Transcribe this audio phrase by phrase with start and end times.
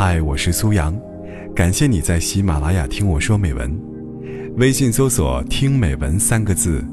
[0.00, 0.96] 嗨，我是苏阳，
[1.56, 3.76] 感谢你在喜马拉雅听我说美文。
[4.56, 6.86] 微信搜索“听美文”三个字，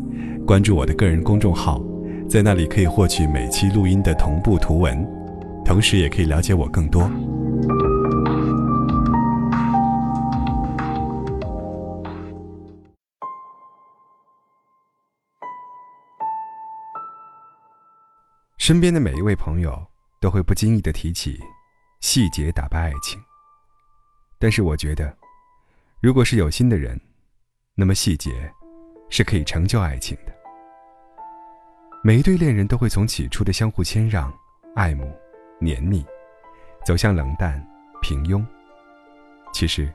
[0.43, 1.79] 关注我的个人公众号，
[2.27, 5.07] 在那里可以获取每期录音的同步图文，
[5.63, 7.07] 同时也可以了解我更多。
[18.57, 19.79] 身边的每一位朋友
[20.19, 21.39] 都会不经意的提起。
[22.05, 23.19] 细节打败爱情。
[24.37, 25.11] 但是我觉得，
[25.99, 27.01] 如果是有心的人，
[27.73, 28.53] 那么细节
[29.09, 30.31] 是可以成就爱情的。
[32.03, 34.31] 每一对恋人都会从起初的相互谦让、
[34.75, 35.11] 爱慕、
[35.59, 36.05] 黏腻，
[36.85, 37.59] 走向冷淡、
[38.03, 38.45] 平庸。
[39.51, 39.91] 其实，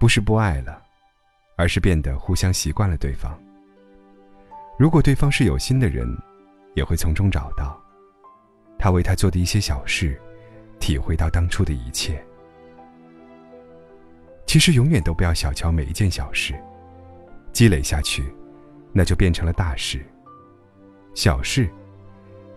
[0.00, 0.82] 不是不爱了，
[1.58, 3.38] 而是变得互相习惯了对方。
[4.78, 6.08] 如果对方是有心的人，
[6.74, 7.78] 也会从中找到
[8.78, 10.18] 他为他做的一些小事。
[10.82, 12.20] 体会到当初的一切。
[14.44, 16.60] 其实永远都不要小瞧每一件小事，
[17.52, 18.24] 积累下去，
[18.92, 20.04] 那就变成了大事。
[21.14, 21.70] 小事，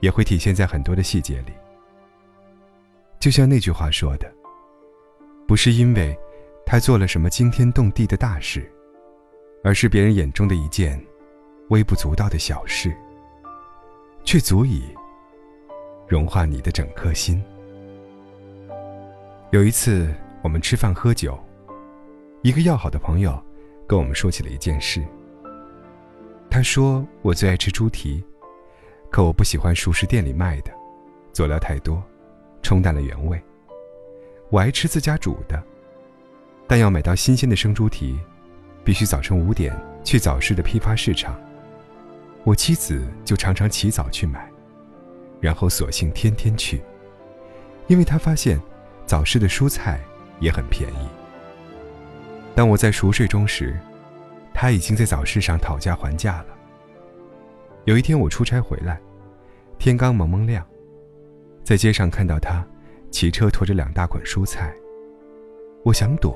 [0.02, 1.54] 也会体现在很多的细节里。
[3.20, 4.30] 就像那句话说的
[5.48, 6.18] ：“不是因为
[6.66, 8.70] 他做了什么惊天动地的大事，
[9.64, 11.00] 而是别人眼中的一件
[11.70, 12.92] 微不足道的小事，
[14.24, 14.84] 却足以
[16.08, 17.40] 融化你的整颗心。”
[19.52, 21.38] 有一次，我们吃饭喝酒，
[22.42, 23.42] 一个要好的朋友
[23.88, 25.06] 跟我们说起了一件事。
[26.50, 28.24] 他说：“我最爱吃猪蹄，
[29.12, 30.72] 可我不喜欢熟食店里卖的，
[31.32, 32.04] 佐料太多，
[32.64, 33.40] 冲淡了原味。
[34.50, 35.62] 我爱吃自家煮的，
[36.68, 38.20] 但要买到新鲜的生猪蹄，
[38.84, 41.40] 必须早晨五点去早市的批发市场。
[42.44, 44.52] 我妻子就常常起早去买，
[45.40, 46.82] 然后索性天天去，
[47.88, 48.60] 因为她发现。”
[49.06, 50.00] 早市的蔬菜
[50.40, 51.08] 也很便宜。
[52.56, 53.78] 当我在熟睡中时，
[54.54, 56.48] 他已经在早市上讨价还价了。
[57.84, 59.00] 有一天我出差回来，
[59.78, 60.66] 天刚蒙蒙亮，
[61.64, 62.66] 在街上看到他
[63.12, 64.74] 骑车驮着两大捆蔬菜，
[65.84, 66.36] 我想躲，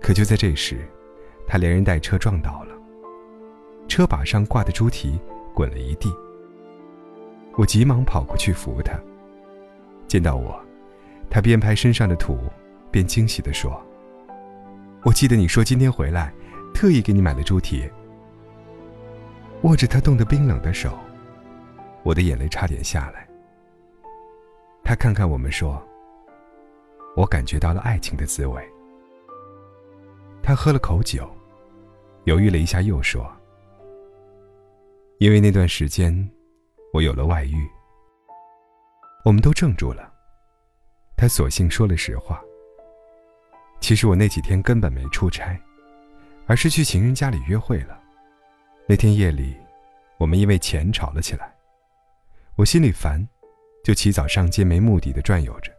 [0.00, 0.86] 可就在这时，
[1.46, 2.74] 他连人带车撞倒了，
[3.88, 5.18] 车把上挂的猪蹄
[5.54, 6.12] 滚了一地。
[7.56, 8.98] 我急忙跑过去扶他，
[10.08, 10.63] 见到我。
[11.30, 12.38] 他边拍身上的土，
[12.90, 13.80] 边惊喜地说
[15.04, 16.32] ：“我记得你说今天回来，
[16.72, 17.90] 特意给你买了猪蹄。”
[19.62, 20.98] 握着他冻得冰冷的手，
[22.02, 23.26] 我的眼泪差点下来。
[24.84, 25.82] 他看看我们说
[27.16, 28.62] ：“我感觉到了爱情的滋味。”
[30.42, 31.28] 他喝了口酒，
[32.24, 33.26] 犹豫了一下，又说
[35.18, 36.30] ：“因为那段时间，
[36.92, 37.66] 我有了外遇。”
[39.24, 40.13] 我们都怔住了。
[41.16, 42.42] 他索性说了实话。
[43.80, 45.60] 其实我那几天根本没出差，
[46.46, 48.00] 而是去情人家里约会了。
[48.88, 49.56] 那天夜里，
[50.18, 51.54] 我们因为钱吵了起来。
[52.56, 53.26] 我心里烦，
[53.82, 55.72] 就起早上街没目的的转悠着，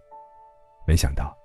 [0.86, 1.36] 没想到，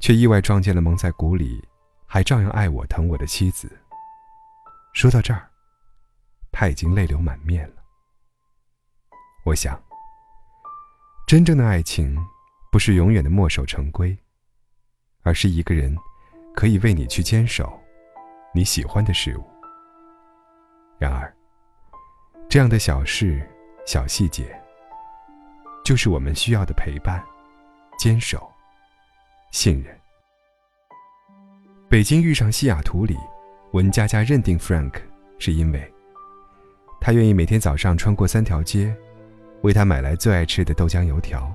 [0.00, 1.62] 却意外撞见了蒙在鼓里，
[2.06, 3.70] 还照样爱我疼我的妻子。
[4.94, 5.48] 说到这儿，
[6.50, 7.76] 他已经泪流满面了。
[9.44, 9.80] 我想，
[11.26, 12.18] 真正的爱情。
[12.70, 14.16] 不是永远的墨守成规，
[15.22, 15.96] 而是一个人
[16.54, 17.72] 可以为你去坚守
[18.52, 19.44] 你喜欢的事物。
[20.98, 21.32] 然而，
[22.48, 23.46] 这样的小事、
[23.86, 24.44] 小细节，
[25.84, 27.24] 就是我们需要的陪伴、
[27.98, 28.50] 坚守、
[29.50, 29.98] 信任。
[31.88, 33.16] 北京遇上西雅图里，
[33.72, 34.92] 文佳佳认定 Frank
[35.38, 35.90] 是因为
[37.00, 38.94] 他愿意每天早上穿过三条街，
[39.62, 41.50] 为他买来最爱吃的豆浆油条。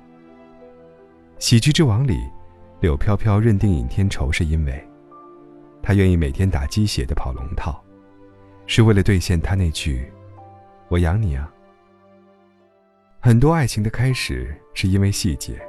[1.44, 2.32] 喜剧之王里，
[2.80, 4.82] 柳飘飘认定尹天仇是因为，
[5.82, 7.84] 他愿意每天打鸡血的跑龙套，
[8.66, 10.10] 是为了兑现他那句
[10.88, 11.54] “我养你啊”。
[13.20, 15.62] 很多爱情的开始是因为细节，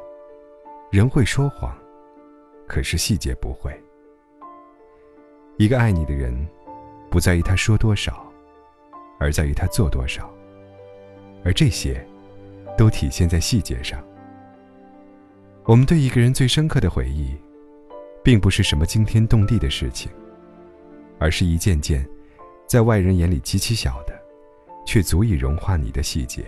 [0.92, 1.77] 人会说谎，
[2.68, 3.77] 可是细节不会。
[5.56, 6.32] 一个爱你的人，
[7.10, 8.24] 不在于他说多少，
[9.18, 10.32] 而在于他做多少，
[11.44, 12.00] 而这些，
[12.78, 14.00] 都体现在细节上。
[15.66, 17.34] 我们对一个人最深刻的回忆，
[18.22, 20.13] 并不是什么惊天动地的事情，
[21.19, 22.07] 而是一件件
[22.66, 24.13] 在外人眼里极其小的，
[24.87, 26.45] 却足以融化你的细节。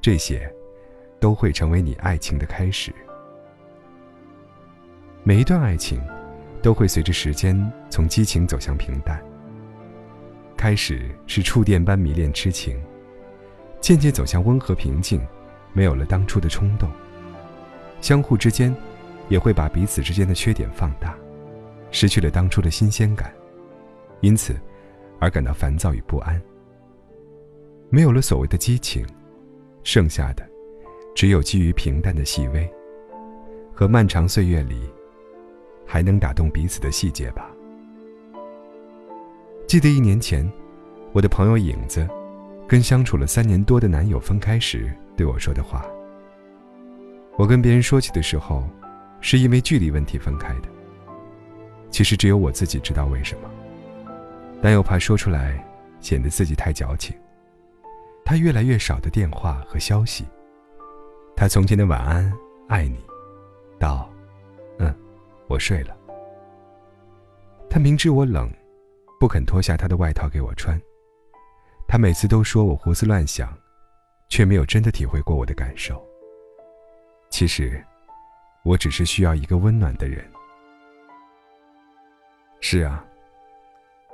[0.00, 0.48] 这些，
[1.18, 2.94] 都会成为你爱情的开始。
[5.24, 6.00] 每一段爱情，
[6.62, 7.60] 都会随着时间
[7.90, 9.20] 从激情走向平淡。
[10.56, 12.80] 开始是触电般迷恋痴情，
[13.80, 15.20] 渐渐走向温和平静，
[15.72, 16.88] 没有了当初的冲动。
[18.00, 18.74] 相互之间，
[19.28, 21.16] 也会把彼此之间的缺点放大，
[21.90, 23.32] 失去了当初的新鲜感，
[24.20, 24.54] 因此
[25.18, 26.40] 而感到烦躁与不安。
[27.88, 29.06] 没有了所谓的激情，
[29.82, 30.46] 剩下的
[31.14, 32.68] 只有基于平淡的细微
[33.74, 34.88] 和漫长岁月里
[35.86, 37.50] 还能打动彼此的细节吧。
[39.66, 40.48] 记得一年前，
[41.12, 42.06] 我的朋友影子
[42.68, 45.84] 跟相处了三年多的男友分开时对我说的话。
[47.36, 48.64] 我跟别人说起的时候，
[49.20, 50.68] 是因为距离问题分开的。
[51.90, 53.50] 其实只有我自己知道为什么，
[54.62, 55.64] 但又怕说出来
[56.00, 57.14] 显得自己太矫情。
[58.24, 60.24] 他越来越少的电话和消息，
[61.36, 62.32] 他从前的晚安、
[62.68, 62.98] 爱你，
[63.78, 64.10] 到，
[64.78, 64.92] 嗯，
[65.46, 65.96] 我睡了。
[67.70, 68.50] 他明知我冷，
[69.20, 70.80] 不肯脱下他的外套给我穿。
[71.86, 73.56] 他每次都说我胡思乱想，
[74.28, 76.02] 却没有真的体会过我的感受。
[77.30, 77.84] 其实，
[78.62, 80.24] 我只是需要一个温暖的人。
[82.60, 83.04] 是啊，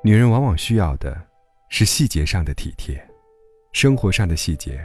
[0.03, 1.21] 女人往往需要的，
[1.69, 3.03] 是细节上的体贴，
[3.73, 4.85] 生活上的细节，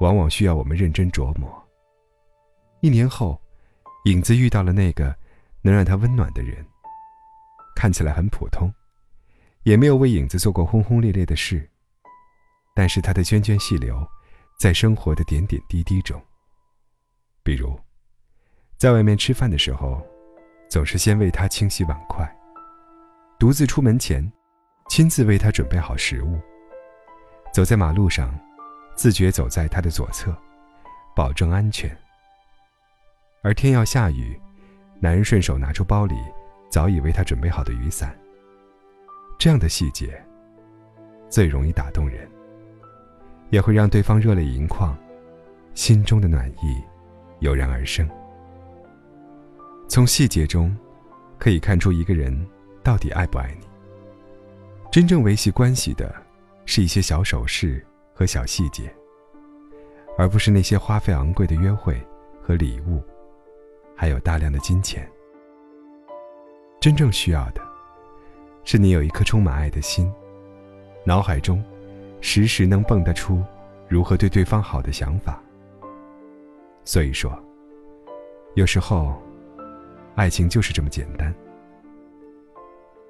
[0.00, 1.50] 往往需要我们认真琢磨。
[2.80, 3.40] 一年后，
[4.04, 5.14] 影子遇到了那个
[5.62, 6.64] 能让他温暖的人。
[7.74, 8.72] 看起来很普通，
[9.64, 11.68] 也没有为影子做过轰轰烈烈的事，
[12.74, 14.06] 但是他的涓涓细流，
[14.60, 16.20] 在生活的点点滴滴中。
[17.48, 17.74] 比如，
[18.76, 20.06] 在外面吃饭的时候，
[20.68, 22.26] 总是先为他清洗碗筷；
[23.38, 24.30] 独自出门前，
[24.90, 26.38] 亲自为他准备好食物；
[27.50, 28.38] 走在马路上，
[28.96, 30.36] 自觉走在他的左侧，
[31.16, 31.90] 保证安全。
[33.40, 34.38] 而天要下雨，
[35.00, 36.14] 男人顺手拿出包里
[36.70, 38.14] 早已为他准备好的雨伞。
[39.38, 40.22] 这样的细节，
[41.30, 42.30] 最容易打动人，
[43.48, 44.94] 也会让对方热泪盈眶，
[45.72, 46.78] 心中的暖意。
[47.40, 48.08] 油然而生。
[49.88, 50.76] 从细节中，
[51.38, 52.46] 可以看出一个人
[52.82, 53.66] 到底爱不爱你。
[54.90, 56.14] 真正维系关系的，
[56.64, 58.92] 是一些小首饰和小细节，
[60.16, 62.00] 而不是那些花费昂贵的约会
[62.42, 63.02] 和礼物，
[63.94, 65.08] 还有大量的金钱。
[66.80, 67.60] 真正需要的，
[68.64, 70.12] 是你有一颗充满爱的心，
[71.04, 71.62] 脑海中，
[72.20, 73.44] 时时能蹦得出
[73.88, 75.42] 如何对对方好的想法。
[76.88, 77.38] 所以说，
[78.54, 79.20] 有时候，
[80.14, 81.34] 爱情就是这么简单。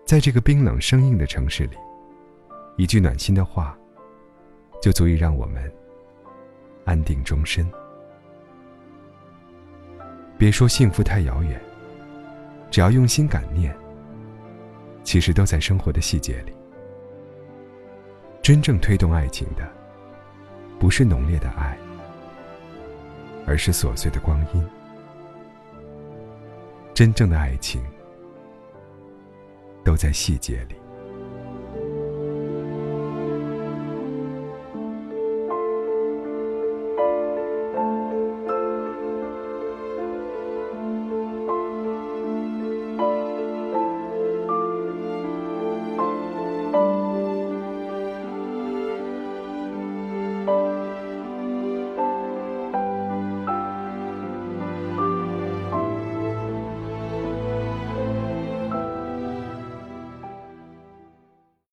[0.04, 1.76] 在这个冰冷生硬的城市里，
[2.76, 3.78] 一句暖心的话，
[4.82, 5.72] 就足以让我们
[6.84, 7.64] 安定终身。
[10.36, 11.60] 别说幸福太遥远，
[12.72, 13.72] 只要用心感念，
[15.04, 16.52] 其实都在生活的细节里。
[18.42, 19.72] 真正推动爱情的，
[20.80, 21.78] 不是浓烈的爱。
[23.48, 24.62] 而是琐碎的光阴。
[26.92, 27.82] 真正的爱情，
[29.82, 30.74] 都在细节里。